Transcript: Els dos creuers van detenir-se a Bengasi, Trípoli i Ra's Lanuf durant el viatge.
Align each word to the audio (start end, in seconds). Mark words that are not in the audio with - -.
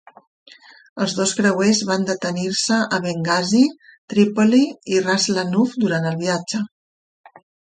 Els 1.03 1.11
dos 1.17 1.33
creuers 1.39 1.81
van 1.89 2.07
detenir-se 2.07 2.79
a 2.97 2.99
Bengasi, 3.05 3.61
Trípoli 4.15 4.63
i 4.95 5.05
Ra's 5.09 5.29
Lanuf 5.37 5.77
durant 5.85 6.09
el 6.15 6.19
viatge. 6.27 6.65